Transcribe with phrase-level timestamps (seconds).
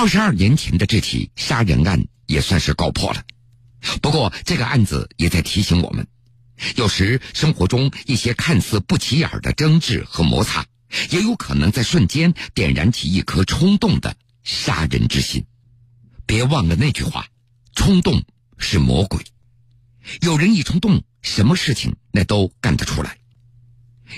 [0.00, 3.22] 二十二年前的这起杀人案也算是告破了。
[4.00, 6.06] 不过，这个案子也在提醒我们，
[6.74, 10.64] 有时生活中一些看似不起眼的争执和摩擦，
[11.10, 15.44] 也有可能在瞬间点燃起一颗冲动的杀人之心。
[16.24, 17.26] 别忘了那句话：
[17.74, 18.24] 冲动
[18.56, 19.22] 是魔鬼。
[20.22, 23.18] 有人一冲动，什么事情那都干得出来。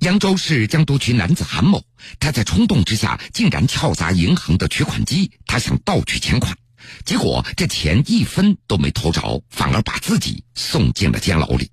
[0.00, 1.84] 扬州市江都区男子韩某，
[2.18, 6.56] 他在冲动之下竟然撬砸银行的取款机，他想盗取钱款，
[7.04, 11.70] 结果这钱一分都没偷着，反而把自己送进了监牢里。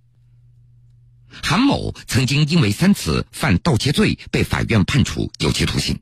[1.44, 6.00] 韩某曾经因为三次犯盗窃罪被法院判处有期徒刑。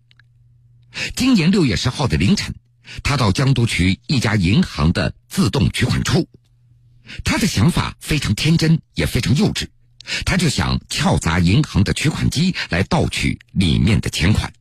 [1.16, 2.54] 今年六月十号的凌晨，
[3.04, 6.28] 他到江都区一家银行的自动取款处，
[7.24, 9.68] 他的想法非常天真，也非常幼稚。
[10.26, 14.52] 他就想撬砸银行的取款机来盗取里面的钱款。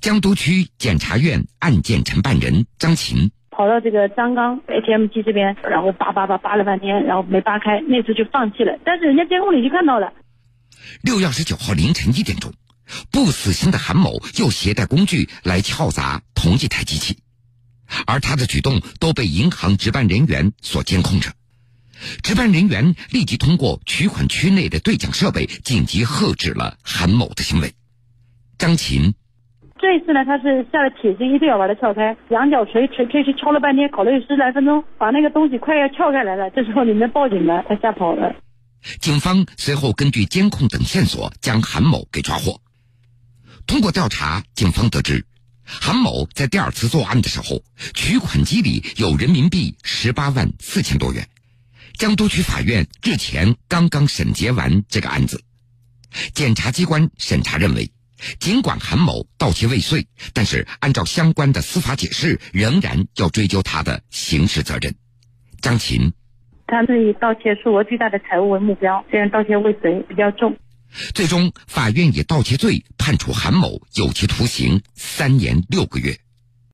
[0.00, 8.78] 江都区检察院案件承办人张琴跑到这个张刚 ATM 机这边，然后扒扒扒扒了半天，然后没扒开，那次就放弃了。
[8.84, 10.12] 但是人家监控里就看到了。
[11.02, 12.52] 六月二十九号凌晨一点钟，
[13.12, 17.16] 不死心的韩某又携带工具来撬砸同一台机器，
[18.06, 21.30] 而他的举动都被银行值班人员所监控着。
[22.22, 27.72] 值班人员立即通过取款区内的对讲设备紧急喝止了韩某的行为。
[28.58, 29.14] 张琴，
[29.78, 36.50] 这一次呢，他是下了铁心，一定要把它撬开，羊角锤锤锤锤敲了半天，搞了有十来分钟，把那个东西快要撬开来了。
[36.50, 38.34] 这时候里面报警了，他吓跑了。
[39.00, 42.60] 警方随后根据监控等线索将韩某给抓获。
[43.66, 45.24] 通过调查，警方得知，
[45.64, 47.62] 韩某在第二次作案的时候，
[47.94, 51.26] 取款机里有人民币十八万四千多元。
[51.96, 55.42] 江都区法院日前刚刚审结完这个案子，
[56.34, 57.92] 检察机关审查认为，
[58.40, 64.94] 尽管韩某盗窃未遂，但是按照相关的司法解释，仍然要追究他的刑事责任。
[65.60, 66.12] 张琴，
[66.66, 70.58] 他是以盗窃数额巨大的财物为目标，虽然盗窃未遂比较重。
[71.14, 76.18] 最终，法院以盗窃罪判处韩某有期徒刑三年六个月。